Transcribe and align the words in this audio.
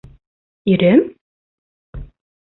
Ирем? 0.71 1.01